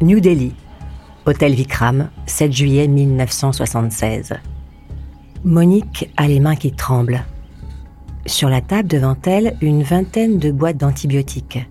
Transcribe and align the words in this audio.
New 0.00 0.20
Delhi, 0.20 0.54
Hôtel 1.26 1.54
Vikram, 1.54 2.10
7 2.26 2.52
juillet 2.52 2.86
1976. 2.86 4.34
Monique 5.42 6.08
a 6.16 6.28
les 6.28 6.38
mains 6.38 6.54
qui 6.54 6.70
tremblent. 6.70 7.24
Sur 8.24 8.48
la 8.48 8.60
table 8.60 8.86
devant 8.86 9.16
elle, 9.24 9.56
une 9.60 9.82
vingtaine 9.82 10.38
de 10.38 10.52
boîtes 10.52 10.76
d'antibiotiques. 10.76 11.68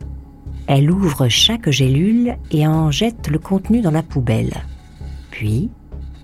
Elle 0.68 0.92
ouvre 0.92 1.30
chaque 1.30 1.70
gélule 1.70 2.36
et 2.52 2.68
en 2.68 2.92
jette 2.92 3.30
le 3.30 3.40
contenu 3.40 3.80
dans 3.80 3.92
la 3.92 4.04
poubelle. 4.04 4.56
Puis, 5.32 5.70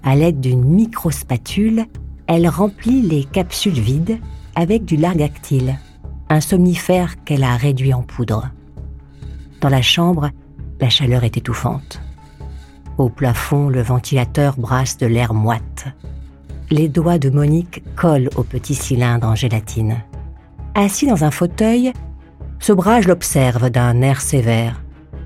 à 0.03 0.17
l'aide 0.17 0.41
d'une 0.41 0.65
micro-spatule, 0.65 1.85
elle 2.27 2.49
remplit 2.49 3.01
les 3.01 3.23
capsules 3.23 3.79
vides 3.79 4.19
avec 4.55 4.83
du 4.83 4.97
largactyle, 4.97 5.79
un 6.27 6.41
somnifère 6.41 7.23
qu'elle 7.23 7.45
a 7.45 7.55
réduit 7.55 7.93
en 7.93 8.01
poudre. 8.01 8.49
Dans 9.61 9.69
la 9.69 9.81
chambre, 9.81 10.31
la 10.79 10.89
chaleur 10.89 11.23
est 11.23 11.37
étouffante. 11.37 12.01
Au 12.97 13.09
plafond, 13.09 13.69
le 13.69 13.81
ventilateur 13.81 14.55
brasse 14.57 14.97
de 14.97 15.07
l'air 15.07 15.33
moite. 15.33 15.85
Les 16.69 16.89
doigts 16.89 17.19
de 17.19 17.29
Monique 17.29 17.83
collent 17.95 18.29
au 18.35 18.43
petit 18.43 18.75
cylindre 18.75 19.27
en 19.27 19.35
gélatine. 19.35 20.03
Assis 20.75 21.07
dans 21.07 21.23
un 21.23 21.31
fauteuil, 21.31 21.93
Sobrage 22.59 23.07
l'observe 23.07 23.69
d'un 23.69 24.01
air 24.01 24.21
sévère. 24.21 24.81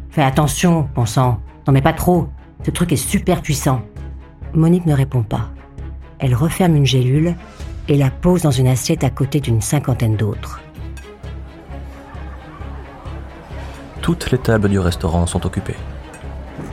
Fais 0.09 0.23
attention, 0.23 0.90
bon 0.95 1.06
sang, 1.06 1.40
n'en 1.68 1.73
mets 1.73 1.84
pas 1.84 1.94
trop, 1.94 2.30
ce 2.66 2.72
truc 2.72 2.92
est 2.92 2.95
super 2.95 3.42
puissant. 3.42 3.81
Monique 4.53 4.88
ne 4.88 4.95
répond 4.95 5.22
pas. 5.22 5.52
Elle 6.20 6.34
referme 6.34 6.75
une 6.75 6.86
gélule 6.86 7.36
et 7.88 7.95
la 7.95 8.09
pose 8.09 8.42
dans 8.42 8.52
une 8.52 8.68
assiette 8.68 9.03
à 9.03 9.09
côté 9.09 9.40
d'une 9.40 9.62
cinquantaine 9.62 10.16
d'autres. 10.16 10.62
Toutes 14.08 14.31
les 14.31 14.38
tables 14.38 14.69
du 14.69 14.80
restaurant 14.80 15.25
sont 15.25 15.45
occupées. 15.45 15.75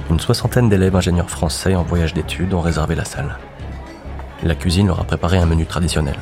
Une 0.09 0.21
soixantaine 0.21 0.69
d'élèves 0.69 0.95
ingénieurs 0.95 1.29
français 1.29 1.75
en 1.75 1.83
voyage 1.83 2.15
d'études 2.15 2.55
ont 2.55 2.61
réservé 2.61 2.95
la 2.95 3.05
salle. 3.05 3.39
La 4.45 4.55
cuisine 4.55 4.87
leur 4.87 5.01
a 5.01 5.03
préparé 5.03 5.39
un 5.39 5.45
menu 5.45 5.67
traditionnel. 5.67 6.15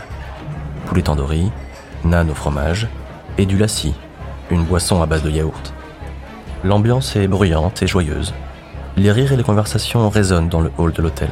Poulet 0.86 1.02
tandoori, 1.02 1.52
nan 2.04 2.30
au 2.30 2.34
fromage 2.34 2.88
et 3.36 3.44
du 3.44 3.58
lassi, 3.58 3.92
une 4.50 4.64
boisson 4.64 5.02
à 5.02 5.06
base 5.06 5.22
de 5.22 5.28
yaourt. 5.28 5.74
L'ambiance 6.64 7.14
est 7.14 7.28
bruyante 7.28 7.82
et 7.82 7.86
joyeuse. 7.86 8.32
Les 8.96 9.12
rires 9.12 9.34
et 9.34 9.36
les 9.36 9.42
conversations 9.42 10.08
résonnent 10.08 10.48
dans 10.48 10.62
le 10.62 10.72
hall 10.78 10.94
de 10.94 11.02
l'hôtel. 11.02 11.28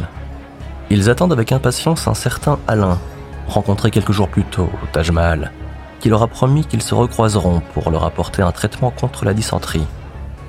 Ils 0.90 1.08
attendent 1.08 1.32
avec 1.32 1.52
impatience 1.52 2.06
un 2.06 2.12
certain 2.12 2.58
Alain, 2.68 2.98
rencontré 3.48 3.90
quelques 3.90 4.12
jours 4.12 4.28
plus 4.28 4.44
tôt 4.44 4.68
au 4.82 4.86
Taj 4.92 5.10
Mahal, 5.10 5.52
qui 6.00 6.08
leur 6.08 6.22
a 6.22 6.26
promis 6.26 6.64
qu'ils 6.64 6.82
se 6.82 6.94
recroiseront 6.94 7.62
pour 7.74 7.90
leur 7.90 8.04
apporter 8.04 8.42
un 8.42 8.52
traitement 8.52 8.90
contre 8.90 9.24
la 9.24 9.34
dysenterie. 9.34 9.86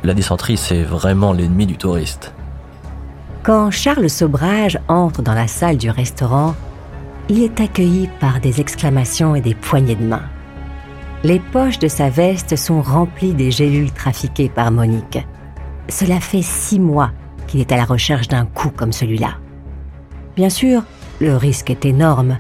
La 0.04 0.14
dysenterie, 0.14 0.58
c'est 0.58 0.82
vraiment 0.82 1.34
l'ennemi 1.34 1.68
du 1.68 1.78
touriste. 1.78 2.34
Quand 3.44 3.70
Charles 3.70 4.10
Sobrage 4.10 4.80
entre 4.88 5.22
dans 5.22 5.34
la 5.34 5.48
salle 5.48 5.78
du 5.78 5.90
restaurant, 5.90 6.56
il 7.30 7.44
est 7.44 7.60
accueilli 7.60 8.10
par 8.20 8.40
des 8.40 8.62
exclamations 8.62 9.36
et 9.36 9.42
des 9.42 9.56
poignées 9.56 9.96
de 9.96 10.04
main. 10.04 10.24
Les 11.24 11.40
poches 11.40 11.80
de 11.80 11.88
sa 11.88 12.10
veste 12.10 12.56
sont 12.56 12.82
remplies 12.82 13.34
des 13.34 13.52
gélules 13.52 13.92
trafiquées 13.92 14.50
par 14.50 14.72
Monique. 14.72 15.20
Cela 15.88 16.20
fait 16.20 16.42
six 16.42 16.80
mois 16.80 17.12
qu'il 17.48 17.60
est 17.60 17.72
à 17.72 17.78
la 17.78 17.86
recherche 17.86 18.28
d'un 18.28 18.46
coup 18.46 18.70
comme 18.70 18.92
celui-là. 18.92 19.36
Bien 20.36 20.50
sûr, 20.50 20.84
le 21.20 21.36
risque 21.36 21.70
est 21.70 21.86
énorme, 21.86 22.38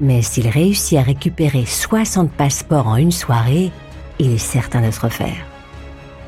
mais 0.00 0.22
s'il 0.22 0.48
réussit 0.48 0.98
à 0.98 1.02
récupérer 1.02 1.64
60 1.64 2.30
passeports 2.30 2.88
en 2.88 2.96
une 2.96 3.12
soirée, 3.12 3.70
il 4.18 4.32
est 4.32 4.38
certain 4.38 4.86
de 4.86 4.90
se 4.90 5.00
refaire. 5.00 5.46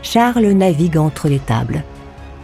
Charles 0.02 0.52
navigue 0.52 0.96
entre 0.96 1.28
les 1.28 1.38
tables. 1.38 1.82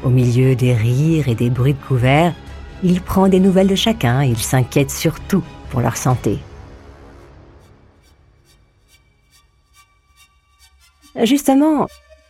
Au 0.03 0.11
milieu 0.11 0.55
des 0.55 0.75
rires 0.75 1.29
et 1.29 1.35
des 1.35 1.51
bruits 1.51 1.75
de 1.75 1.87
couverts, 1.87 2.35
il 2.83 3.01
prend 3.01 3.29
des 3.29 3.41
nouvelles 3.41 3.69
de 3.69 3.75
chacun 3.75 4.23
et 4.23 4.29
il 4.29 4.39
s'inquiète 4.39 4.91
surtout 4.91 5.43
pour 5.71 5.81
leur 5.81 5.97
santé. 5.97 6.39
Justement, 11.23 11.87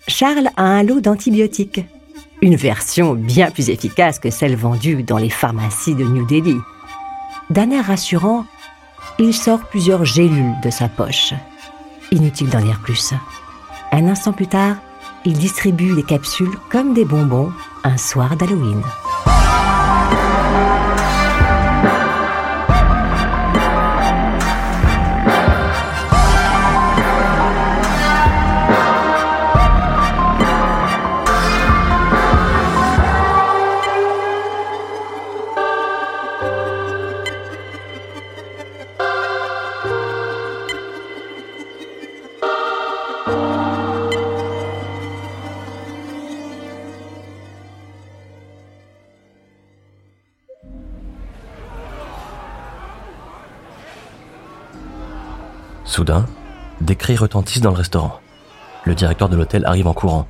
Charles 0.06 0.50
a 0.56 0.62
un 0.62 0.82
lot 0.82 1.00
d'antibiotiques. 1.00 1.84
Une 2.42 2.56
version 2.56 3.14
bien 3.14 3.50
plus 3.50 3.70
efficace 3.70 4.18
que 4.18 4.30
celle 4.30 4.56
vendue 4.56 5.02
dans 5.02 5.16
les 5.16 5.30
pharmacies 5.30 5.94
de 5.94 6.04
New 6.04 6.26
Delhi. 6.26 6.58
D'un 7.48 7.70
air 7.70 7.86
rassurant, 7.86 8.44
il 9.18 9.34
sort 9.34 9.60
plusieurs 9.60 10.04
gélules 10.04 10.54
de 10.62 10.70
sa 10.70 10.88
poche. 10.88 11.34
Inutile 12.10 12.50
d'en 12.50 12.60
dire 12.60 12.80
plus. 12.80 13.14
Un 13.92 14.08
instant 14.08 14.32
plus 14.32 14.46
tard, 14.46 14.76
il 15.24 15.34
distribue 15.34 15.94
les 15.94 16.02
capsules 16.02 16.56
comme 16.70 16.94
des 16.94 17.04
bonbons 17.04 17.52
un 17.84 17.96
soir 17.96 18.36
d'Halloween. 18.36 18.82
Soudain, 55.94 56.26
des 56.80 56.96
cris 56.96 57.14
retentissent 57.14 57.60
dans 57.60 57.70
le 57.70 57.76
restaurant. 57.76 58.18
Le 58.82 58.96
directeur 58.96 59.28
de 59.28 59.36
l'hôtel 59.36 59.64
arrive 59.64 59.86
en 59.86 59.92
courant. 59.92 60.26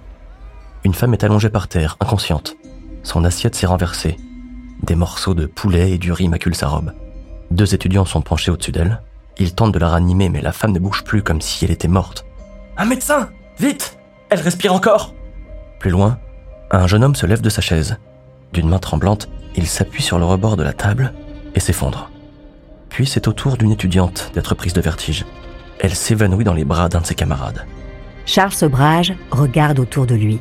Une 0.85 0.93
femme 0.93 1.15
est 1.15 1.25
allongée 1.25 1.49
par 1.49 1.69
terre, 1.69 1.97
inconsciente. 2.01 2.55
Son 3.03 3.25
assiette 3.25 3.55
s'est 3.55 3.65
renversée. 3.65 4.19
Des 4.83 4.95
morceaux 4.95 5.33
de 5.33 5.47
poulet 5.47 5.93
et 5.93 5.97
du 5.97 6.13
riz 6.13 6.29
maculent 6.29 6.55
sa 6.55 6.69
robe. 6.69 6.93
Deux 7.51 7.75
étudiants 7.75 8.05
sont 8.05 8.21
penchés 8.21 8.51
au-dessus 8.51 8.73
d'elle. 8.73 9.01
Ils 9.39 9.55
tentent 9.55 9.73
de 9.73 9.79
la 9.79 9.89
ranimer, 9.89 10.29
mais 10.29 10.43
la 10.43 10.53
femme 10.53 10.73
ne 10.73 10.79
bouge 10.79 11.03
plus 11.03 11.23
comme 11.23 11.41
si 11.41 11.65
elle 11.65 11.71
était 11.71 11.89
morte. 11.89 12.27
Un 12.77 12.85
médecin 12.85 13.31
Vite 13.59 13.99
Elle 14.29 14.41
respire 14.41 14.75
encore 14.75 15.15
Plus 15.81 15.91
loin, 15.91 16.19
un 16.73 16.87
jeune 16.87 17.05
homme 17.05 17.17
se 17.17 17.25
lève 17.25 17.41
de 17.41 17.49
sa 17.49 17.63
chaise. 17.63 17.97
D'une 18.53 18.69
main 18.69 18.81
tremblante, 18.81 19.31
il 19.57 19.67
s'appuie 19.67 20.03
sur 20.03 20.19
le 20.19 20.27
rebord 20.27 20.59
de 20.59 20.63
la 20.63 20.75
table 20.75 21.15
et 21.55 21.61
s'effondre. 21.61 22.11
Puis 22.91 23.07
c'est 23.07 23.29
au 23.29 23.33
tour 23.33 23.57
d'une 23.57 23.73
étudiante 23.73 24.31
d'être 24.35 24.55
prise 24.55 24.75
de 24.75 24.83
vertige 24.83 25.25
elle 25.85 25.95
s'évanouit 25.95 26.45
dans 26.45 26.55
les 26.55 26.65
bras 26.65 26.89
d'un 26.89 27.01
de 27.01 27.07
ses 27.07 27.15
camarades. 27.15 27.67
Charles 28.25 28.53
Sobrage 28.53 29.13
regarde 29.31 29.79
autour 29.79 30.07
de 30.07 30.15
lui. 30.15 30.39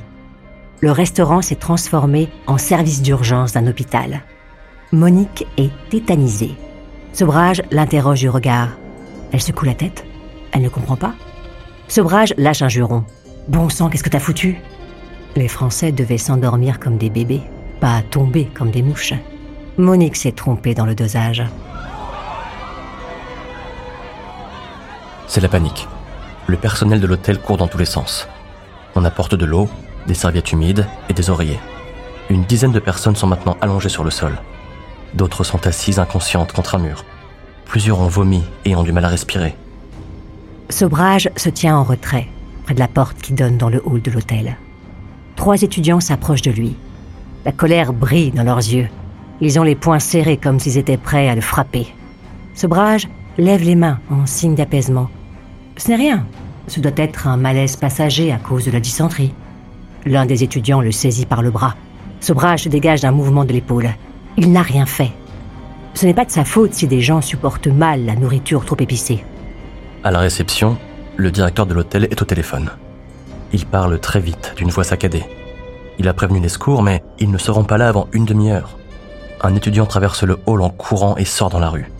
Le 0.80 0.92
restaurant 0.92 1.42
s'est 1.42 1.56
transformé 1.56 2.30
en 2.48 2.58
service 2.58 3.02
d'urgence 3.02 3.52
d'un 3.52 3.68
hôpital. 3.68 4.22
Monique 4.94 5.46
est 5.58 5.72
tétanisée. 5.90 6.56
Sobrage 7.12 7.62
l'interroge 7.72 8.22
du 8.22 8.30
regard. 8.30 8.70
Elle 9.34 9.42
secoue 9.42 9.66
la 9.66 9.74
tête. 9.74 10.06
Elle 10.54 10.62
ne 10.62 10.70
comprend 10.70 10.96
pas. 10.96 11.14
Sobrage 11.90 12.34
lâche 12.38 12.62
un 12.62 12.70
juron. 12.70 13.04
Bon 13.50 13.68
sang, 13.68 13.90
qu'est-ce 13.90 14.04
que 14.04 14.10
t'as 14.10 14.20
foutu? 14.20 14.62
Les 15.36 15.50
Français 15.50 15.92
devaient 15.92 16.18
s'endormir 16.18 16.80
comme 16.80 16.98
des 16.98 17.10
bébés, 17.10 17.42
pas 17.82 18.02
tomber 18.02 18.46
comme 18.54 18.72
des 18.72 18.82
mouches. 18.82 19.14
Monique 19.78 20.16
s'est 20.16 20.32
trompée 20.32 20.74
dans 20.74 20.86
le 20.86 20.96
dosage. 20.96 21.44
C'est 25.34 25.42
la 25.42 25.50
panique. 25.50 25.88
Le 26.46 26.58
personnel 26.58 27.02
de 27.02 27.08
l'hôtel 27.08 27.40
court 27.40 27.58
dans 27.58 27.66
tous 27.68 27.80
les 27.80 27.86
sens. 27.86 28.28
On 28.94 29.04
apporte 29.04 29.34
de 29.34 29.46
l'eau, 29.46 29.68
des 30.06 30.14
serviettes 30.14 30.52
humides 30.52 30.86
et 31.10 31.14
des 31.14 31.32
oreillers. 31.32 31.60
Une 32.30 32.44
dizaine 32.44 32.72
de 32.72 32.78
personnes 32.78 33.16
sont 33.16 33.26
maintenant 33.26 33.58
allongées 33.60 33.90
sur 33.90 34.04
le 34.04 34.12
sol. 34.12 34.38
D'autres 35.16 35.44
sont 35.44 35.66
assises 35.66 35.98
inconscientes 35.98 36.52
contre 36.52 36.76
un 36.76 36.78
mur. 36.78 37.04
Plusieurs 37.66 38.00
ont 38.00 38.08
vomi 38.08 38.44
et 38.64 38.76
ont 38.76 38.84
du 38.84 38.92
mal 38.92 39.06
à 39.06 39.08
respirer. 39.08 39.56
Sobrage 40.70 41.32
se 41.36 41.50
tient 41.50 41.78
en 41.78 41.84
retrait, 41.84 42.28
près 42.66 42.76
de 42.76 42.80
la 42.80 42.88
porte 42.88 43.18
qui 43.18 43.34
donne 43.34 43.58
dans 43.58 43.70
le 43.70 43.82
hall 43.84 44.04
de 44.04 44.12
l'hôtel. 44.12 44.56
Trois 45.36 45.64
étudiants 45.64 46.00
s'approchent 46.00 46.44
de 46.44 46.52
lui. 46.52 46.76
La 47.44 47.52
colère 47.52 47.92
brille 47.92 48.30
dans 48.30 48.44
leurs 48.44 48.58
yeux. 48.58 48.88
Ils 49.42 49.60
ont 49.60 49.64
les 49.64 49.74
poings 49.74 49.98
serrés 49.98 50.38
comme 50.38 50.60
s'ils 50.60 50.78
étaient 50.78 50.96
prêts 50.96 51.28
à 51.28 51.34
le 51.34 51.42
frapper. 51.42 51.88
Sobrage 52.54 53.08
lève 53.40 53.64
les 53.64 53.76
mains 53.76 54.00
en 54.12 54.28
signe 54.28 54.54
d'apaisement. 54.54 55.10
Ce 55.78 55.90
n'est 55.90 55.96
rien. 55.96 56.26
Ce 56.68 56.80
doit 56.80 56.92
être 56.96 57.28
un 57.28 57.38
malaise 57.38 57.76
passager 57.76 58.32
à 58.32 58.38
cause 58.38 58.66
de 58.66 58.72
la 58.72 58.80
dysenterie. 58.80 59.34
L'un 60.06 60.26
des 60.26 60.44
étudiants 60.44 60.82
le 60.82 60.92
saisit 60.92 61.26
par 61.26 61.42
le 61.42 61.52
bras. 61.52 61.76
Sobrage 62.20 62.64
se 62.64 62.70
dégage 62.70 63.02
d'un 63.02 63.12
mouvement 63.12 63.46
de 63.46 63.54
l'épaule. 63.54 63.90
Il 64.38 64.52
n'a 64.52 64.62
rien 64.62 64.86
fait. 64.86 65.12
Ce 65.94 66.06
n'est 66.06 66.14
pas 66.14 66.26
de 66.26 66.32
sa 66.32 66.46
faute 66.46 66.74
si 66.74 66.88
des 66.88 67.02
gens 67.02 67.22
supportent 67.22 67.68
mal 67.68 68.06
la 68.06 68.16
nourriture 68.16 68.66
trop 68.66 68.78
épicée. 68.80 69.24
À 70.04 70.12
la 70.12 70.20
réception, 70.20 70.78
le 71.16 71.32
directeur 71.32 71.66
de 71.66 71.74
l'hôtel 71.74 72.06
est 72.06 72.22
au 72.22 72.26
téléphone. 72.26 72.72
Il 73.52 73.66
parle 73.66 74.00
très 74.00 74.20
vite, 74.20 74.54
d'une 74.58 74.70
voix 74.70 74.84
saccadée. 74.84 75.24
Il 76.00 76.08
a 76.08 76.14
prévenu 76.14 76.40
les 76.40 76.50
secours, 76.50 76.82
mais 76.82 77.04
ils 77.20 77.30
ne 77.30 77.38
seront 77.38 77.64
pas 77.64 77.78
là 77.78 77.88
avant 77.90 78.08
une 78.14 78.26
demi-heure. 78.26 78.78
Un 79.42 79.56
étudiant 79.56 79.86
traverse 79.86 80.24
le 80.24 80.40
hall 80.46 80.62
en 80.62 80.70
courant 80.70 81.16
et 81.18 81.26
sort 81.26 81.50
dans 81.50 81.60
la 81.60 81.70
rue. 81.70 81.92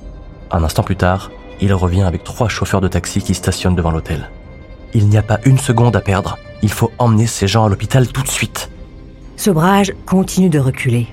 Un 0.52 0.64
instant 0.64 0.84
plus 0.84 0.96
tard, 0.96 1.30
il 1.62 1.74
revient 1.74 2.04
avec 2.04 2.24
trois 2.24 2.50
chauffeurs 2.50 2.82
de 2.82 2.88
taxi 2.88 3.22
qui 3.22 3.34
stationnent 3.34 3.76
devant 3.76 3.92
l'hôtel. 3.92 4.30
Il 4.94 5.08
n'y 5.08 5.18
a 5.18 5.24
pas 5.24 5.40
une 5.46 5.58
seconde 5.58 5.96
à 5.96 6.02
perdre. 6.02 6.38
Il 6.62 6.72
faut 6.72 6.92
emmener 7.00 7.28
ces 7.28 7.48
gens 7.48 7.66
à 7.66 7.70
l'hôpital 7.70 8.08
tout 8.08 8.22
de 8.22 8.28
suite. 8.28 8.70
Sobrage 9.38 9.94
continue 10.06 10.50
de 10.50 10.60
reculer. 10.60 11.08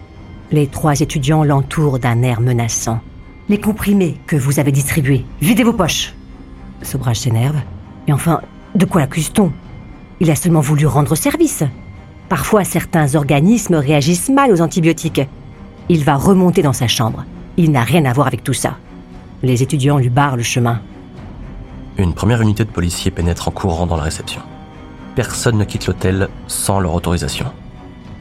Les 0.52 0.66
trois 0.66 1.00
étudiants 1.00 1.44
l'entourent 1.44 1.98
d'un 1.98 2.22
air 2.22 2.40
menaçant. 2.40 3.00
Les 3.48 3.58
comprimés 3.58 4.16
que 4.26 4.36
vous 4.36 4.60
avez 4.60 4.72
distribués, 4.72 5.24
videz 5.40 5.64
vos 5.64 5.72
poches. 5.72 6.14
Sobrage 6.82 7.20
s'énerve. 7.20 7.56
Et 8.06 8.12
enfin, 8.12 8.40
de 8.74 8.84
quoi 8.84 9.00
l'accuse-t-on? 9.00 9.52
Il 10.20 10.30
a 10.30 10.36
seulement 10.36 10.60
voulu 10.60 10.86
rendre 10.86 11.14
service. 11.14 11.64
Parfois, 12.28 12.64
certains 12.64 13.14
organismes 13.14 13.76
réagissent 13.76 14.28
mal 14.28 14.52
aux 14.52 14.60
antibiotiques. 14.60 15.22
Il 15.88 16.04
va 16.04 16.14
remonter 16.14 16.62
dans 16.62 16.72
sa 16.72 16.86
chambre. 16.86 17.24
Il 17.56 17.72
n'a 17.72 17.82
rien 17.82 18.04
à 18.04 18.12
voir 18.12 18.26
avec 18.26 18.44
tout 18.44 18.52
ça. 18.52 18.76
Les 19.42 19.62
étudiants 19.62 19.98
lui 19.98 20.10
barrent 20.10 20.36
le 20.36 20.42
chemin. 20.42 20.80
Une 21.96 22.14
première 22.14 22.42
unité 22.42 22.64
de 22.64 22.70
policiers 22.70 23.10
pénètre 23.10 23.48
en 23.48 23.50
courant 23.50 23.86
dans 23.86 23.96
la 23.96 24.02
réception. 24.02 24.42
Personne 25.14 25.56
ne 25.56 25.64
quitte 25.64 25.86
l'hôtel 25.86 26.28
sans 26.46 26.80
leur 26.80 26.94
autorisation. 26.94 27.46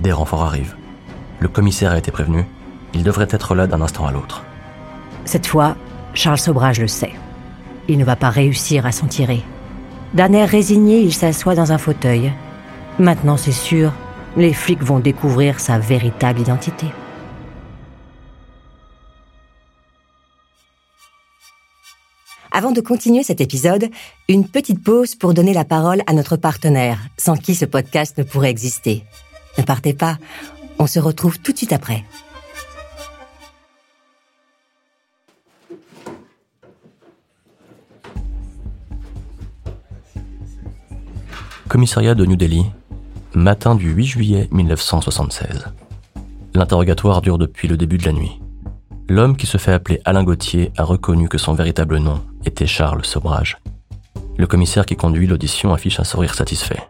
Des 0.02 0.12
renforts 0.12 0.44
arrivent. 0.44 0.76
Le 1.40 1.48
commissaire 1.48 1.92
a 1.92 1.98
été 1.98 2.12
prévenu. 2.12 2.46
Il 2.94 3.04
devrait 3.04 3.28
être 3.30 3.54
là 3.54 3.68
d'un 3.68 3.82
instant 3.82 4.08
à 4.08 4.12
l'autre. 4.12 4.44
Cette 5.26 5.48
fois, 5.48 5.76
Charles 6.14 6.40
Sobrage 6.40 6.80
le 6.80 6.88
sait. 6.88 7.14
Il 7.88 7.98
ne 7.98 8.06
va 8.06 8.16
pas 8.16 8.30
réussir 8.30 8.86
à 8.86 8.92
s'en 8.92 9.08
tirer. 9.08 9.44
D'un 10.14 10.34
air 10.34 10.50
résigné, 10.50 11.02
il 11.02 11.14
s'assoit 11.14 11.56
dans 11.56 11.72
un 11.72 11.78
fauteuil. 11.78 12.32
Maintenant, 12.98 13.38
c'est 13.38 13.52
sûr, 13.52 13.92
les 14.38 14.54
flics 14.54 14.84
vont 14.84 15.00
découvrir 15.00 15.60
sa 15.60 15.80
véritable 15.80 16.40
identité. 16.40 16.88
Avant 22.52 22.72
de 22.72 22.82
continuer 22.82 23.22
cet 23.22 23.42
épisode, 23.42 23.90
une 24.28 24.48
petite 24.48 24.84
pause 24.84 25.14
pour 25.14 25.36
donner 25.36 25.54
la 25.54 25.66
parole 25.66 26.02
à 26.08 26.14
notre 26.14 26.36
partenaire, 26.36 27.00
sans 27.18 27.36
qui 27.36 27.54
ce 27.54 27.66
podcast 27.66 28.18
ne 28.18 28.24
pourrait 28.24 28.50
exister. 28.50 29.04
Ne 29.60 29.64
partez 29.64 29.94
pas, 29.94 30.18
on 30.80 30.88
se 30.88 31.00
retrouve 31.00 31.40
tout 31.40 31.52
de 31.52 31.58
suite 31.58 31.74
après. 31.74 32.04
Commissariat 41.68 42.16
de 42.16 42.26
New 42.26 42.36
Delhi, 42.36 42.66
matin 43.36 43.76
du 43.76 43.92
8 43.92 44.06
juillet 44.06 44.48
1976. 44.52 45.66
L'interrogatoire 46.56 47.22
dure 47.22 47.38
depuis 47.38 47.68
le 47.68 47.78
début 47.78 48.00
de 48.00 48.06
la 48.06 48.12
nuit. 48.12 48.40
L'homme 49.10 49.36
qui 49.36 49.48
se 49.48 49.58
fait 49.58 49.74
appeler 49.74 50.00
Alain 50.06 50.24
Gauthier 50.24 50.72
a 50.78 50.84
reconnu 50.84 51.28
que 51.28 51.40
son 51.40 51.56
véritable 51.56 51.98
nom 51.98 52.22
était 52.46 52.68
Charles 52.68 53.04
Sobrage. 53.04 53.58
Le 54.38 54.46
commissaire 54.46 54.86
qui 54.86 54.96
conduit 54.96 55.26
l'audition 55.26 55.74
affiche 55.74 56.00
un 56.00 56.04
sourire 56.04 56.36
satisfait. 56.36 56.84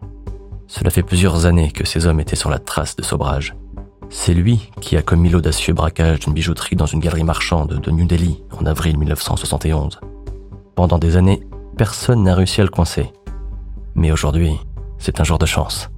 Cela 0.66 0.90
fait 0.90 1.02
plusieurs 1.02 1.46
années 1.46 1.72
que 1.72 1.86
ces 1.86 2.06
hommes 2.06 2.20
étaient 2.20 2.36
sur 2.36 2.50
la 2.50 2.58
trace 2.58 2.94
de 2.94 3.02
Sobrage. 3.02 3.56
C'est 4.10 4.34
lui 4.34 4.70
qui 4.82 4.98
a 4.98 5.02
commis 5.02 5.30
l'audacieux 5.30 5.72
braquage 5.72 6.20
d'une 6.20 6.34
bijouterie 6.34 6.76
dans 6.76 6.84
une 6.84 7.00
galerie 7.00 7.24
marchande 7.24 7.80
de 7.80 7.90
New 7.90 8.06
Delhi 8.06 8.42
en 8.60 8.66
avril 8.66 8.98
1971. 8.98 9.98
Pendant 10.74 10.98
des 10.98 11.16
années, 11.16 11.40
personne 11.78 12.22
n'a 12.22 12.34
réussi 12.34 12.60
à 12.60 12.64
le 12.64 12.70
coincer. 12.70 13.14
Mais 13.94 14.12
aujourd'hui, 14.12 14.52
c'est 14.98 15.20
un 15.20 15.24
jour 15.24 15.38
de 15.38 15.46
chance. 15.46 15.88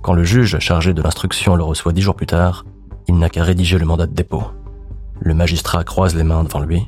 Quand 0.00 0.12
le 0.12 0.22
juge 0.22 0.60
chargé 0.60 0.94
de 0.94 1.02
l'instruction 1.02 1.56
le 1.56 1.64
reçoit 1.64 1.92
dix 1.92 2.02
jours 2.02 2.14
plus 2.14 2.26
tard, 2.26 2.64
il 3.08 3.18
n'a 3.18 3.28
qu'à 3.28 3.42
rédiger 3.42 3.78
le 3.78 3.84
mandat 3.84 4.06
de 4.06 4.14
dépôt. 4.14 4.44
Le 5.24 5.32
magistrat 5.32 5.84
croise 5.84 6.14
les 6.14 6.22
mains 6.22 6.44
devant 6.44 6.60
lui. 6.60 6.86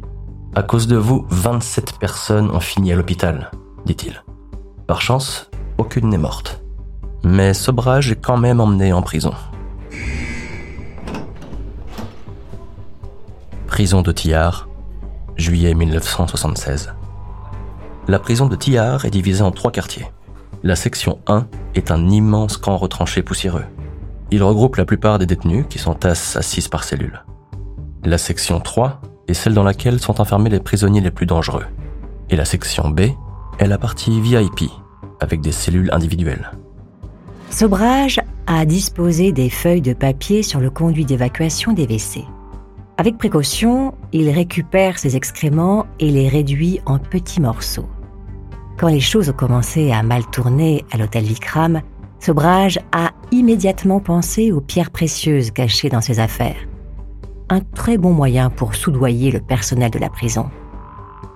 À 0.55 0.63
cause 0.63 0.87
de 0.87 0.97
vous, 0.97 1.25
27 1.31 1.99
personnes 1.99 2.51
ont 2.51 2.61
fini 2.61 2.93
à 2.93 2.97
l'hôpital, 2.97 3.51
dit-il. 3.87 4.23
Par 4.87 5.01
chance, 5.01 5.51
aucune 5.79 6.11
n'est 6.11 6.19
morte. 6.19 6.63
Mais 7.25 7.55
Sobrage 7.55 8.13
est 8.13 8.21
quand 8.21 8.37
même 8.37 8.61
emmené 8.61 8.93
en 8.93 9.01
prison. 9.01 9.33
Prison 13.67 14.03
de 14.03 14.13
Tillard, 14.13 14.69
juillet 15.37 15.73
1976. 15.73 16.93
La 18.07 18.19
prison 18.19 18.49
de 18.49 18.57
Tillard 18.57 19.07
est 19.07 19.11
divisée 19.11 19.43
en 19.43 19.51
trois 19.51 19.73
quartiers. 19.73 20.13
La 20.63 20.77
section 20.77 21.21
1 21.27 21.47
est 21.75 21.91
un 21.91 22.07
immense 22.11 22.59
camp 22.59 22.77
retranché 22.77 23.23
poussiéreux. 23.23 23.65
Il 24.31 24.43
regroupe 24.43 24.77
la 24.77 24.85
plupart 24.85 25.19
des 25.19 25.27
détenus 25.27 25.65
qui 25.71 25.79
s'entassent 25.79 26.37
à 26.37 26.43
6 26.43 26.69
par 26.69 26.85
cellule. 26.85 27.23
La 28.07 28.19
section 28.19 28.61
3 28.61 29.01
est 29.27 29.35
celle 29.35 29.55
dans 29.55 29.65
laquelle 29.65 29.99
sont 29.99 30.21
enfermés 30.21 30.49
les 30.49 30.61
prisonniers 30.61 31.01
les 31.01 31.11
plus 31.11 31.27
dangereux. 31.27 31.65
Et 32.31 32.37
la 32.37 32.45
section 32.45 32.89
B 32.89 33.01
est 33.59 33.67
la 33.67 33.79
partie 33.79 34.21
VIP, 34.21 34.71
avec 35.19 35.41
des 35.41 35.51
cellules 35.51 35.91
individuelles. 35.93 36.53
Sobrage 37.51 38.21
a 38.47 38.65
disposé 38.65 39.33
des 39.33 39.51
feuilles 39.51 39.81
de 39.81 39.93
papier 39.93 40.45
sur 40.45 40.61
le 40.61 40.71
conduit 40.71 41.05
d'évacuation 41.05 41.73
des 41.73 41.83
WC. 41.83 42.23
Avec 42.97 43.19
précaution, 43.19 43.93
il 44.13 44.31
récupère 44.31 45.01
ses 45.01 45.17
excréments 45.17 45.87
et 45.99 46.13
les 46.13 46.29
réduit 46.29 46.79
en 46.87 47.01
petits 47.01 47.41
morceaux. 47.41 47.89
Quand 48.79 48.87
les 48.87 49.01
choses 49.01 49.31
ont 49.31 49.33
commencé 49.33 49.91
à 49.91 50.05
mal 50.05 50.25
tourner 50.31 50.85
à 50.93 50.97
l'hôtel 50.97 51.25
Vikram, 51.25 51.83
Sobrage 52.21 52.79
a 52.93 53.11
immédiatement 53.33 53.99
pensé 53.99 54.53
aux 54.53 54.61
pierres 54.61 54.93
précieuses 54.93 55.51
cachées 55.51 55.89
dans 55.89 56.01
ses 56.01 56.21
affaires. 56.21 56.69
Un 57.49 57.61
très 57.61 57.97
bon 57.97 58.13
moyen 58.13 58.51
pour 58.51 58.75
soudoyer 58.75 59.31
le 59.31 59.41
personnel 59.41 59.93
de 59.93 60.01
la 60.01 60.11
prison. 60.11 60.51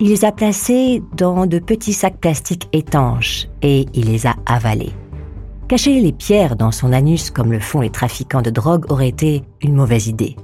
Il 0.01 0.09
les 0.09 0.25
a 0.25 0.33
placées 0.33 1.05
dans 1.17 1.47
de 1.47 1.61
petits 1.61 1.93
sacs 1.93 2.19
plastiques 2.19 2.69
étanches 2.73 3.47
et 3.63 3.87
il 3.95 4.07
les 4.07 4.27
a 4.27 4.35
avalés. 4.45 4.93
Cacher 5.69 6.01
les 6.01 6.13
pierres 6.13 6.57
dans 6.57 6.73
son 6.73 6.93
anus 6.93 7.31
comme 7.31 7.53
le 7.53 7.61
font 7.61 7.81
les 7.81 7.91
trafiquants 7.91 8.43
de 8.43 8.51
drogue 8.51 8.91
aurait 8.91 9.09
été 9.09 9.45
une 9.61 9.75
mauvaise 9.75 10.09
idée. 10.09 10.35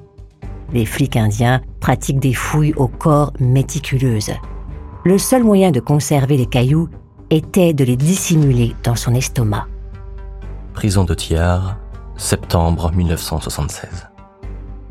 Les 0.73 0.87
flics 0.87 1.16
indiens 1.16 1.61
pratiquent 1.80 2.20
des 2.20 2.35
fouilles 2.35 2.75
au 2.76 2.87
corps 2.87 3.32
méticuleuses. 3.40 4.35
Le 5.04 5.18
seul 5.18 5.42
moyen 5.42 5.73
de 5.73 5.80
conserver 5.80 6.37
les 6.37 6.46
cailloux 6.46 6.88
était 7.30 7.73
de 7.73 7.82
les 7.82 7.96
dissimuler 7.96 8.76
dans 8.85 8.94
son 8.94 9.14
estomac. 9.14 9.66
Prison 10.75 11.02
de 11.02 11.14
Thiard, 11.14 11.76
septembre 12.16 12.92
1976. 12.92 14.08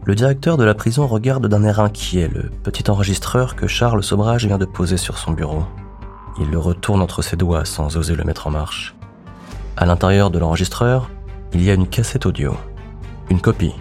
Le 0.05 0.13
directeur 0.13 0.55
de 0.55 0.63
la 0.63 0.75
prison 0.75 1.07
regarde 1.07 1.47
d'un 1.47 1.63
air 1.63 1.79
inquiet 1.79 2.27
le 2.27 2.51
petit 2.61 2.91
enregistreur 2.91 3.55
que 3.55 3.65
Charles 3.65 4.03
Sobrage 4.03 4.45
vient 4.45 4.59
de 4.59 4.65
poser 4.65 4.97
sur 4.97 5.17
son 5.17 5.31
bureau. 5.31 5.63
Il 6.39 6.51
le 6.51 6.59
retourne 6.59 7.01
entre 7.01 7.23
ses 7.23 7.37
doigts 7.37 7.65
sans 7.65 7.97
oser 7.97 8.15
le 8.15 8.23
mettre 8.23 8.45
en 8.45 8.51
marche. 8.51 8.95
À 9.77 9.87
l'intérieur 9.87 10.29
de 10.29 10.37
l'enregistreur, 10.37 11.09
il 11.53 11.63
y 11.63 11.71
a 11.71 11.73
une 11.73 11.87
cassette 11.87 12.27
audio. 12.27 12.55
Une 13.31 13.41
copie, 13.41 13.73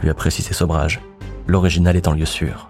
lui 0.00 0.10
a 0.10 0.14
précisé 0.14 0.54
Sobrage 0.54 1.00
l'original 1.48 1.96
est 1.96 2.06
en 2.06 2.12
lieu 2.12 2.24
sûr. 2.24 2.68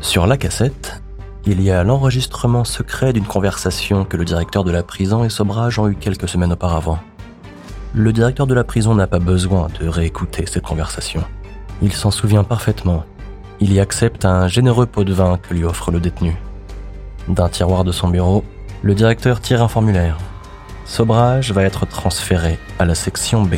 Sur 0.00 0.28
la 0.28 0.36
cassette, 0.36 1.02
il 1.44 1.60
y 1.60 1.72
a 1.72 1.82
l'enregistrement 1.82 2.64
secret 2.64 3.12
d'une 3.12 3.24
conversation 3.24 4.04
que 4.04 4.16
le 4.16 4.24
directeur 4.24 4.62
de 4.62 4.70
la 4.70 4.84
prison 4.84 5.24
et 5.24 5.28
Sobrage 5.28 5.80
ont 5.80 5.88
eu 5.88 5.96
quelques 5.96 6.28
semaines 6.28 6.52
auparavant. 6.52 7.00
Le 7.94 8.12
directeur 8.12 8.46
de 8.46 8.54
la 8.54 8.62
prison 8.62 8.94
n'a 8.94 9.08
pas 9.08 9.18
besoin 9.18 9.66
de 9.80 9.88
réécouter 9.88 10.46
cette 10.46 10.64
conversation. 10.64 11.24
Il 11.82 11.92
s'en 11.92 12.12
souvient 12.12 12.44
parfaitement. 12.44 13.04
Il 13.58 13.72
y 13.72 13.80
accepte 13.80 14.24
un 14.24 14.46
généreux 14.46 14.86
pot 14.86 15.02
de 15.02 15.12
vin 15.12 15.36
que 15.36 15.52
lui 15.52 15.64
offre 15.64 15.90
le 15.90 15.98
détenu. 15.98 16.36
D'un 17.28 17.48
tiroir 17.48 17.82
de 17.82 17.90
son 17.90 18.08
bureau, 18.08 18.44
le 18.82 18.94
directeur 18.94 19.40
tire 19.40 19.62
un 19.62 19.68
formulaire. 19.68 20.16
Sobrage 20.84 21.50
va 21.52 21.64
être 21.64 21.84
transféré 21.86 22.58
à 22.78 22.84
la 22.84 22.94
section 22.94 23.42
B. 23.42 23.56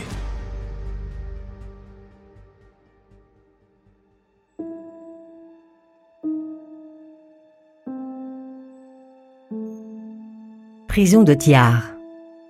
Prison 10.89 11.25
de 11.25 11.35
Diard, 11.35 11.83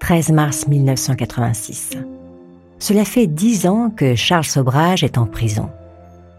13 0.01 0.31
mars 0.31 0.69
1986. 0.69 1.97
Cela 2.85 3.07
fait 3.07 3.27
dix 3.27 3.67
ans 3.67 3.89
que 3.89 4.15
Charles 4.15 4.45
Sobrage 4.45 5.05
est 5.05 5.17
en 5.17 5.25
prison. 5.25 5.71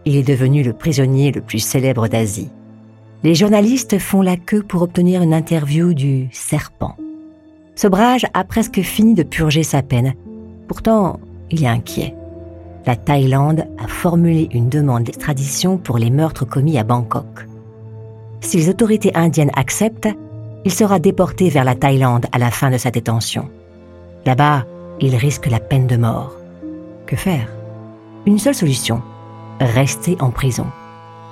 Il 0.06 0.16
est 0.16 0.22
devenu 0.22 0.62
le 0.62 0.74
prisonnier 0.74 1.32
le 1.32 1.42
plus 1.42 1.58
célèbre 1.58 2.08
d'Asie. 2.08 2.52
Les 3.24 3.34
journalistes 3.34 3.98
font 3.98 4.22
la 4.22 4.38
queue 4.38 4.62
pour 4.62 4.84
obtenir 4.84 5.24
une 5.24 5.34
interview 5.34 5.96
du 5.96 6.30
serpent. 6.32 6.98
Sobrage 7.74 8.28
a 8.36 8.44
presque 8.44 8.82
fini 8.82 9.16
de 9.16 9.24
purger 9.24 9.64
sa 9.64 9.82
peine. 9.82 10.14
Pourtant, 10.68 11.20
il 11.50 11.64
est 11.64 11.68
inquiet. 11.68 12.14
La 12.86 12.96
Thaïlande 12.96 13.66
a 13.84 13.88
formulé 13.88 14.48
une 14.54 14.70
demande 14.70 15.06
d'extradition 15.06 15.80
pour 15.80 15.98
les 15.98 16.12
meurtres 16.12 16.46
commis 16.46 16.78
à 16.78 16.84
Bangkok. 16.84 17.48
Si 18.42 18.58
les 18.58 18.70
autorités 18.70 19.16
indiennes 19.16 19.50
acceptent, 19.56 20.10
il 20.64 20.72
sera 20.72 21.00
déporté 21.00 21.50
vers 21.50 21.64
la 21.64 21.74
Thaïlande 21.74 22.28
à 22.32 22.38
la 22.38 22.52
fin 22.52 22.70
de 22.70 22.78
sa 22.78 22.92
détention. 22.92 23.50
Là-bas, 24.28 24.68
il 25.00 25.16
risque 25.16 25.48
la 25.48 25.60
peine 25.60 25.88
de 25.88 25.98
mort. 25.98 26.34
Que 27.06 27.16
faire? 27.16 27.48
Une 28.26 28.40
seule 28.40 28.56
solution, 28.56 29.02
rester 29.60 30.18
en 30.20 30.32
prison. 30.32 30.68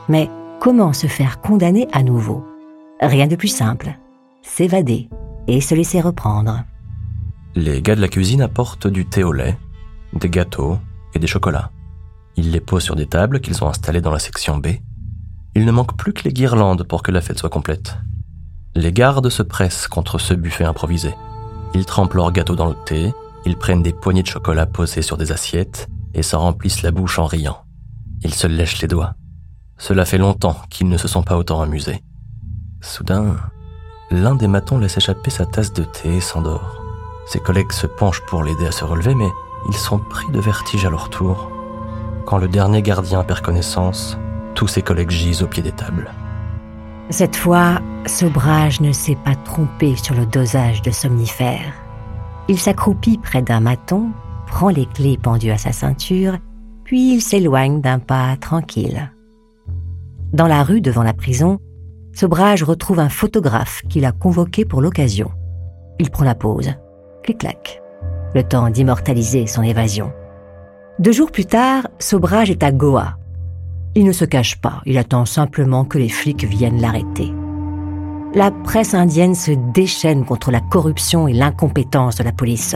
Mais 0.09 0.29
comment 0.59 0.93
se 0.93 1.07
faire 1.07 1.41
condamner 1.41 1.87
à 1.91 2.03
nouveau? 2.03 2.45
Rien 3.01 3.27
de 3.27 3.35
plus 3.35 3.47
simple, 3.47 3.97
s'évader 4.41 5.09
et 5.47 5.61
se 5.61 5.75
laisser 5.75 6.01
reprendre. 6.01 6.63
Les 7.55 7.81
gars 7.81 7.95
de 7.95 8.01
la 8.01 8.07
cuisine 8.07 8.41
apportent 8.41 8.87
du 8.87 9.05
thé 9.05 9.23
au 9.23 9.31
lait, 9.31 9.57
des 10.13 10.29
gâteaux 10.29 10.77
et 11.13 11.19
des 11.19 11.27
chocolats. 11.27 11.71
Ils 12.35 12.51
les 12.51 12.59
posent 12.59 12.83
sur 12.83 12.95
des 12.95 13.05
tables 13.05 13.39
qu'ils 13.39 13.63
ont 13.63 13.67
installées 13.67 14.01
dans 14.01 14.11
la 14.11 14.19
section 14.19 14.57
B. 14.57 14.67
Il 15.55 15.65
ne 15.65 15.71
manque 15.71 15.95
plus 15.95 16.13
que 16.13 16.23
les 16.23 16.33
guirlandes 16.33 16.83
pour 16.83 17.03
que 17.03 17.11
la 17.11 17.21
fête 17.21 17.37
soit 17.37 17.49
complète. 17.49 17.95
Les 18.75 18.91
gardes 18.91 19.29
se 19.29 19.43
pressent 19.43 19.87
contre 19.87 20.17
ce 20.17 20.33
buffet 20.33 20.63
improvisé. 20.63 21.13
Ils 21.75 21.85
trempent 21.85 22.15
leurs 22.15 22.31
gâteaux 22.31 22.55
dans 22.55 22.69
le 22.69 22.75
thé, 22.85 23.11
ils 23.45 23.57
prennent 23.57 23.83
des 23.83 23.93
poignées 23.93 24.23
de 24.23 24.27
chocolat 24.27 24.65
posées 24.65 25.01
sur 25.01 25.17
des 25.17 25.31
assiettes 25.31 25.87
et 26.13 26.23
s'en 26.23 26.39
remplissent 26.39 26.81
la 26.81 26.91
bouche 26.91 27.19
en 27.19 27.25
riant. 27.25 27.63
Ils 28.23 28.33
se 28.33 28.47
lèchent 28.47 28.81
les 28.81 28.87
doigts. 28.87 29.15
Cela 29.77 30.05
fait 30.05 30.17
longtemps 30.17 30.57
qu'ils 30.69 30.87
ne 30.87 30.97
se 30.97 31.07
sont 31.07 31.23
pas 31.23 31.37
autant 31.37 31.61
amusés. 31.61 32.03
Soudain, 32.81 33.35
l'un 34.11 34.35
des 34.35 34.47
matons 34.47 34.77
laisse 34.77 34.97
échapper 34.97 35.29
sa 35.29 35.45
tasse 35.45 35.73
de 35.73 35.83
thé 35.83 36.17
et 36.17 36.21
s'endort. 36.21 36.81
Ses 37.25 37.39
collègues 37.39 37.71
se 37.71 37.87
penchent 37.87 38.25
pour 38.25 38.43
l'aider 38.43 38.67
à 38.67 38.71
se 38.71 38.83
relever, 38.83 39.15
mais 39.15 39.29
ils 39.67 39.75
sont 39.75 39.99
pris 39.99 40.29
de 40.31 40.39
vertige 40.39 40.85
à 40.85 40.89
leur 40.89 41.09
tour. 41.09 41.49
Quand 42.25 42.37
le 42.37 42.47
dernier 42.47 42.81
gardien 42.81 43.23
perd 43.23 43.41
connaissance, 43.41 44.17
tous 44.55 44.67
ses 44.67 44.81
collègues 44.81 45.09
gisent 45.09 45.43
au 45.43 45.47
pied 45.47 45.63
des 45.63 45.71
tables. 45.71 46.11
Cette 47.09 47.35
fois, 47.35 47.81
Sobrage 48.05 48.79
ne 48.81 48.91
s'est 48.91 49.17
pas 49.23 49.35
trompé 49.35 49.95
sur 49.95 50.15
le 50.15 50.25
dosage 50.25 50.81
de 50.81 50.91
somnifères. 50.91 51.73
Il 52.47 52.59
s'accroupit 52.59 53.17
près 53.17 53.41
d'un 53.41 53.59
maton, 53.59 54.09
prend 54.47 54.69
les 54.69 54.85
clés 54.85 55.17
pendues 55.17 55.51
à 55.51 55.57
sa 55.57 55.71
ceinture, 55.71 56.37
puis 56.83 57.13
il 57.13 57.21
s'éloigne 57.21 57.81
d'un 57.81 57.99
pas 57.99 58.35
tranquille. 58.37 59.11
Dans 60.33 60.47
la 60.47 60.63
rue 60.63 60.81
devant 60.81 61.03
la 61.03 61.13
prison, 61.13 61.59
Sobrage 62.13 62.63
retrouve 62.63 62.99
un 62.99 63.09
photographe 63.09 63.81
qu'il 63.89 64.05
a 64.05 64.11
convoqué 64.11 64.65
pour 64.65 64.81
l'occasion. 64.81 65.31
Il 65.99 66.09
prend 66.09 66.25
la 66.25 66.35
pause. 66.35 66.73
Clic-clac. 67.23 67.81
Le 68.35 68.43
temps 68.43 68.69
d'immortaliser 68.69 69.47
son 69.47 69.63
évasion. 69.63 70.11
Deux 70.99 71.11
jours 71.11 71.31
plus 71.31 71.45
tard, 71.45 71.87
Sobrage 71.99 72.51
est 72.51 72.63
à 72.63 72.71
Goa, 72.71 73.17
il 73.95 74.05
ne 74.05 74.11
se 74.11 74.25
cache 74.25 74.55
pas, 74.59 74.81
il 74.87 74.97
attend 74.97 75.25
simplement 75.25 75.85
que 75.85 75.99
les 75.99 76.09
flics 76.09 76.45
viennent 76.45 76.81
l'arrêter. 76.81 77.31
La 78.35 78.49
presse 78.49 78.93
indienne 78.93 79.35
se 79.35 79.51
déchaîne 79.73 80.25
contre 80.25 80.49
la 80.49 80.59
corruption 80.59 81.27
et 81.27 81.33
l'incompétence 81.33 82.15
de 82.15 82.23
la 82.23 82.31
police. 82.31 82.75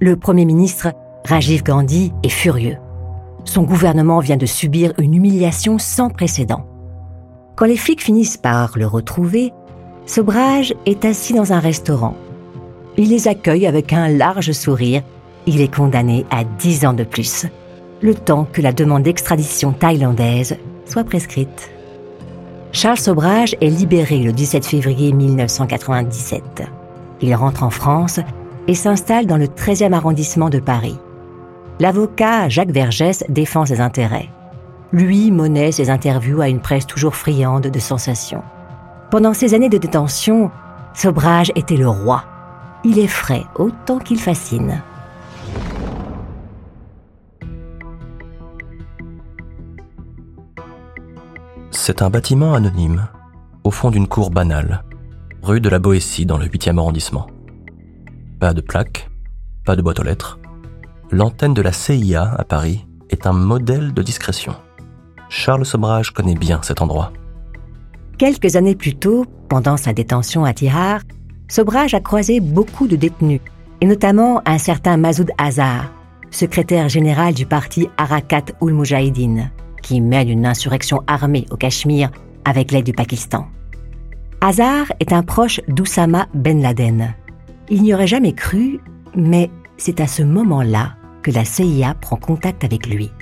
Le 0.00 0.16
Premier 0.16 0.44
ministre, 0.44 0.88
Rajiv 1.26 1.62
Gandhi, 1.62 2.12
est 2.22 2.30
furieux. 2.30 2.76
Son 3.44 3.62
gouvernement 3.62 4.20
vient 4.20 4.38
de 4.38 4.46
subir 4.46 4.92
une 4.98 5.14
humiliation 5.14 5.78
sans 5.78 6.08
précédent. 6.08 6.66
Quand 7.56 7.66
les 7.66 7.76
flics 7.76 8.02
finissent 8.02 8.38
par 8.38 8.78
le 8.78 8.86
retrouver, 8.86 9.52
Sobrage 10.06 10.74
est 10.86 11.04
assis 11.04 11.34
dans 11.34 11.52
un 11.52 11.60
restaurant. 11.60 12.14
Il 12.96 13.10
les 13.10 13.28
accueille 13.28 13.66
avec 13.66 13.92
un 13.92 14.08
large 14.08 14.52
sourire. 14.52 15.02
Il 15.46 15.60
est 15.60 15.74
condamné 15.74 16.24
à 16.30 16.44
10 16.44 16.86
ans 16.86 16.94
de 16.94 17.04
plus 17.04 17.46
le 18.02 18.14
temps 18.14 18.46
que 18.52 18.62
la 18.62 18.72
demande 18.72 19.02
d'extradition 19.02 19.72
thaïlandaise 19.72 20.56
soit 20.84 21.04
prescrite. 21.04 21.75
Charles 22.76 22.98
Sobrage 22.98 23.56
est 23.62 23.70
libéré 23.70 24.18
le 24.18 24.34
17 24.34 24.66
février 24.66 25.10
1997. 25.10 26.62
Il 27.22 27.34
rentre 27.34 27.62
en 27.62 27.70
France 27.70 28.20
et 28.68 28.74
s'installe 28.74 29.24
dans 29.24 29.38
le 29.38 29.46
13e 29.46 29.94
arrondissement 29.94 30.50
de 30.50 30.58
Paris. 30.58 30.98
L'avocat 31.80 32.50
Jacques 32.50 32.72
Vergès 32.72 33.24
défend 33.30 33.64
ses 33.64 33.80
intérêts. 33.80 34.28
Lui 34.92 35.30
monnaie 35.30 35.72
ses 35.72 35.88
interviews 35.88 36.42
à 36.42 36.50
une 36.50 36.60
presse 36.60 36.86
toujours 36.86 37.14
friande 37.14 37.68
de 37.68 37.78
sensations. 37.78 38.42
Pendant 39.10 39.32
ces 39.32 39.54
années 39.54 39.70
de 39.70 39.78
détention, 39.78 40.50
Sobrage 40.92 41.52
était 41.54 41.78
le 41.78 41.88
roi. 41.88 42.24
Il 42.84 42.98
effraie 42.98 43.46
autant 43.54 43.96
qu'il 43.96 44.20
fascine. 44.20 44.82
C'est 51.86 52.02
un 52.02 52.10
bâtiment 52.10 52.54
anonyme, 52.54 53.06
au 53.62 53.70
fond 53.70 53.92
d'une 53.92 54.08
cour 54.08 54.30
banale, 54.30 54.82
rue 55.40 55.60
de 55.60 55.68
la 55.68 55.78
Boétie 55.78 56.26
dans 56.26 56.36
le 56.36 56.46
8e 56.46 56.78
arrondissement. 56.78 57.28
Pas 58.40 58.54
de 58.54 58.60
plaque, 58.60 59.08
pas 59.64 59.76
de 59.76 59.82
boîte 59.82 60.00
aux 60.00 60.02
lettres. 60.02 60.40
L'antenne 61.12 61.54
de 61.54 61.62
la 61.62 61.70
CIA 61.70 62.34
à 62.36 62.42
Paris 62.42 62.84
est 63.10 63.28
un 63.28 63.32
modèle 63.32 63.94
de 63.94 64.02
discrétion. 64.02 64.56
Charles 65.28 65.64
Sobrage 65.64 66.10
connaît 66.10 66.34
bien 66.34 66.60
cet 66.64 66.82
endroit. 66.82 67.12
Quelques 68.18 68.56
années 68.56 68.74
plus 68.74 68.96
tôt, 68.96 69.24
pendant 69.48 69.76
sa 69.76 69.92
détention 69.92 70.44
à 70.44 70.52
Tihar, 70.54 71.02
Sobrage 71.46 71.94
a 71.94 72.00
croisé 72.00 72.40
beaucoup 72.40 72.88
de 72.88 72.96
détenus, 72.96 73.42
et 73.80 73.86
notamment 73.86 74.42
un 74.44 74.58
certain 74.58 74.96
Mazoud 74.96 75.30
Azar, 75.38 75.92
secrétaire 76.32 76.88
général 76.88 77.32
du 77.32 77.46
parti 77.46 77.88
Arakat 77.96 78.46
ul 78.60 78.74
Mujahideen 78.74 79.52
qui 79.86 80.00
mène 80.00 80.28
une 80.28 80.46
insurrection 80.46 81.04
armée 81.06 81.46
au 81.52 81.56
Cachemire 81.56 82.10
avec 82.44 82.72
l'aide 82.72 82.86
du 82.86 82.92
Pakistan. 82.92 83.46
Hazar 84.40 84.86
est 84.98 85.12
un 85.12 85.22
proche 85.22 85.60
d'Oussama 85.68 86.26
Ben 86.34 86.60
Laden. 86.60 87.14
Il 87.70 87.82
n'y 87.82 87.94
aurait 87.94 88.08
jamais 88.08 88.32
cru, 88.32 88.80
mais 89.14 89.48
c'est 89.76 90.00
à 90.00 90.08
ce 90.08 90.24
moment-là 90.24 90.94
que 91.22 91.30
la 91.30 91.44
CIA 91.44 91.94
prend 91.94 92.16
contact 92.16 92.64
avec 92.64 92.88
lui. 92.88 93.12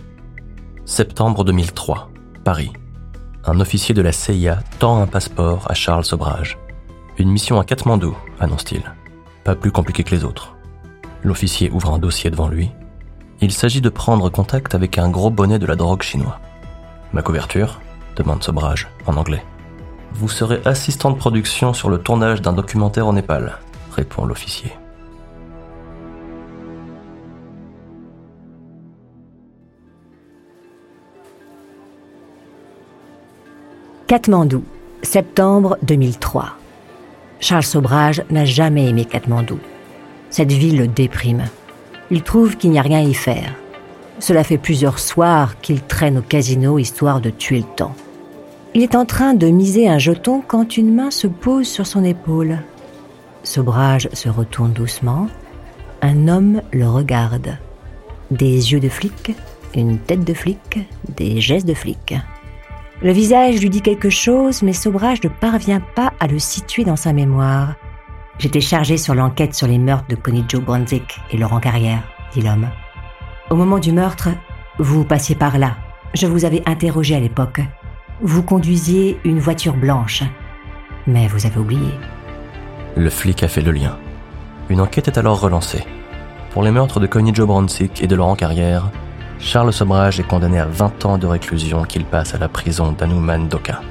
Septembre 0.87 1.45
2003, 1.45 2.11
Paris. 2.45 2.73
Un 3.45 3.61
officier 3.61 3.95
de 3.95 4.01
la 4.01 4.13
CIA 4.13 4.61
tend 4.79 5.03
un 5.03 5.07
passeport 5.07 5.71
à 5.71 5.75
Charles 5.75 6.05
Sobrage. 6.07 6.59
Une 7.19 7.31
mission 7.31 7.61
à 7.61 7.65
Katmandou, 7.65 8.17
annonce-t-il. 8.41 8.83
Pas 9.45 9.55
plus 9.55 9.71
compliqué 9.71 10.03
que 10.03 10.15
les 10.15 10.25
autres. 10.25 10.57
L'officier 11.23 11.71
ouvre 11.71 11.93
un 11.93 11.99
dossier 11.99 12.31
devant 12.31 12.49
lui. 12.49 12.71
Il 13.43 13.53
s'agit 13.53 13.83
de 13.83 13.91
prendre 13.91 14.31
contact 14.31 14.75
avec 14.75 14.97
un 14.97 15.11
gros 15.11 15.31
bonnet 15.31 15.59
de 15.59 15.67
la 15.67 15.77
drogue 15.77 16.03
chinois. 16.03 16.41
Ma 17.15 17.23
couverture 17.23 17.81
demande 18.17 18.43
Sobrage, 18.43 18.89
en 19.07 19.17
anglais. 19.17 19.45
Vous 20.15 20.29
serez 20.29 20.61
assistant 20.65 21.13
de 21.13 21.17
production 21.17 21.73
sur 21.73 21.89
le 21.89 21.99
tournage 21.99 22.43
d'un 22.43 22.53
documentaire 22.53 23.07
au 23.07 23.13
Népal, 23.13 23.61
répond 23.93 24.25
l'officier. 24.25 24.73
Katmandou, 34.09 34.65
septembre 35.05 35.79
2003. 35.83 36.57
Charles 37.39 37.63
Sobrage 37.63 38.25
n'a 38.29 38.45
jamais 38.45 38.89
aimé 38.89 39.05
Katmandou. 39.05 39.61
Cette 40.31 40.51
ville 40.51 40.79
le 40.79 40.89
déprime. 40.89 41.45
Il 42.11 42.25
trouve 42.25 42.57
qu'il 42.57 42.73
n'y 42.73 42.79
a 42.81 42.83
rien 42.83 42.99
à 42.99 43.03
y 43.03 43.15
faire. 43.15 43.55
Cela 44.19 44.45
fait 44.45 44.59
plusieurs 44.59 44.99
soirs 44.99 45.61
qu'il 45.61 45.83
traîne 45.83 46.19
au 46.19 46.23
casino 46.23 46.79
histoire 46.79 47.21
de 47.21 47.31
tuer 47.31 47.59
le 47.59 47.77
temps. 47.77 47.95
Il 48.75 48.83
est 48.83 48.97
en 48.97 49.05
train 49.05 49.35
de 49.35 49.47
miser 49.49 49.89
un 49.89 49.99
jeton 49.99 50.43
quand 50.47 50.77
une 50.77 50.95
main 50.95 51.11
se 51.11 51.27
pose 51.27 51.69
sur 51.69 51.87
son 51.87 52.03
épaule. 52.05 52.59
Sobrage 53.43 54.09
se 54.13 54.29
retourne 54.29 54.73
doucement. 54.73 55.29
Un 56.03 56.29
homme 56.29 56.61
le 56.73 56.89
regarde. 56.89 57.59
Des 58.31 58.73
yeux 58.73 58.81
de 58.81 58.89
flic, 58.89 59.33
une 59.75 59.99
tête 59.99 60.25
de 60.25 60.35
flic, 60.35 60.79
des 61.17 61.41
gestes 61.41 61.69
de 61.69 61.75
flic. 61.75 62.15
Le 63.03 63.13
visage 63.13 63.61
lui 63.61 63.71
dit 63.71 63.83
quelque 63.83 64.11
chose, 64.11 64.63
mais 64.63 64.73
Sobrage 64.73 65.23
ne 65.23 65.29
parvient 65.29 65.83
pas 65.95 66.13
à 66.21 66.27
le 66.27 66.39
situer 66.39 66.85
dans 66.85 66.97
sa 66.97 67.13
mémoire. 67.13 67.75
J'étais 68.39 68.61
chargé 68.61 68.97
sur 68.97 69.15
l'enquête 69.15 69.55
sur 69.55 69.67
les 69.67 69.79
meurtres 69.79 70.09
de 70.09 70.17
Connie 70.17 70.45
Joe 70.49 70.63
Brunswick 70.63 71.21
et 71.31 71.37
Laurent 71.37 71.61
Carrière, 71.61 72.03
dit 72.33 72.41
l'homme. 72.41 72.69
Au 73.51 73.57
moment 73.57 73.79
du 73.79 73.93
meurtre, 73.93 74.31
vous 74.79 75.05
passiez 75.05 75.35
par 75.35 75.59
là. 75.59 75.77
Je 76.15 76.27
vous 76.27 76.45
avais 76.45 76.63
interrogé 76.67 77.15
à 77.15 77.21
l'époque. 77.21 77.61
Vous 78.23 78.43
conduisiez 78.43 79.19
une 79.25 79.39
voiture 79.39 79.77
blanche. 79.77 80.23
Mais 81.07 81.27
vous 81.27 81.45
avez 81.45 81.59
oublié. 81.59 81.91
Le 82.97 83.11
flic 83.11 83.43
a 83.43 83.49
fait 83.49 83.61
le 83.61 83.73
lien. 83.73 83.99
Une 84.71 84.81
enquête 84.81 85.09
est 85.09 85.19
alors 85.19 85.41
relancée. 85.41 85.85
Pour 86.53 86.63
les 86.63 86.71
meurtres 86.71 87.01
de 87.01 87.07
Connie 87.07 87.35
Joe 87.35 87.47
Bronsick 87.47 88.03
et 88.03 88.07
de 88.07 88.17
Laurent 88.17 88.37
Carrière, 88.37 88.91
Charles 89.39 89.73
Sobrage 89.73 90.21
est 90.21 90.27
condamné 90.27 90.59
à 90.59 90.67
20 90.67 91.05
ans 91.05 91.19
de 91.19 91.27
réclusion 91.27 91.85
qu'il 91.85 92.07
passe 92.07 92.35
à 92.35 92.39
la 92.39 92.49
prison 92.49 92.93
d'Anuman 92.93 93.49
Doka. 93.49 93.83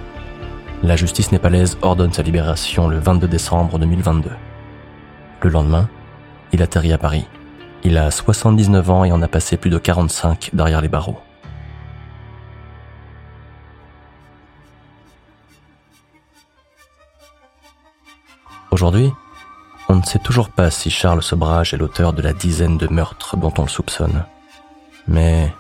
La 0.82 0.96
justice 0.96 1.32
népalaise 1.32 1.78
ordonne 1.82 2.12
sa 2.12 2.24
libération 2.24 2.88
le 2.88 2.98
22 2.98 3.28
décembre 3.28 3.78
2022. 3.78 4.32
Le 5.42 5.50
lendemain, 5.50 5.88
il 6.54 6.64
atterrit 6.64 6.94
à 6.94 6.98
Paris. 6.98 7.28
Il 7.86 7.98
a 7.98 8.12
79 8.12 8.90
ans 8.90 9.04
et 9.04 9.12
en 9.12 9.22
a 9.22 9.28
passé 9.28 9.58
plus 9.58 9.70
de 9.70 9.78
45 9.78 10.52
derrière 10.54 10.80
les 10.80 10.88
barreaux. 10.88 11.20
Aujourd'hui, 18.72 19.12
on 19.90 19.96
ne 19.96 20.02
sait 20.04 20.20
toujours 20.20 20.50
pas 20.50 20.72
si 20.72 20.90
Charles 20.90 21.22
Sobrage 21.22 21.74
est 21.74 21.78
l'auteur 21.78 22.14
de 22.14 22.22
la 22.22 22.34
dizaine 22.34 22.78
de 22.78 22.88
meurtres 22.88 23.38
dont 23.38 23.54
on 23.58 23.64
le 23.64 23.68
soupçonne. 23.70 24.26
Mais 25.08 25.54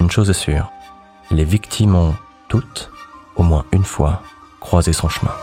une 0.00 0.10
chose 0.10 0.30
est 0.30 0.32
sûre, 0.32 0.70
les 1.30 1.44
victimes 1.44 1.96
ont 1.96 2.14
toutes, 2.48 2.90
au 3.36 3.42
moins 3.42 3.64
une 3.72 3.84
fois, 3.84 4.22
croisé 4.60 4.92
son 4.92 5.08
chemin. 5.08 5.34